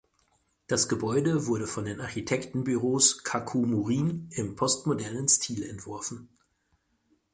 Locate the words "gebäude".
0.89-1.45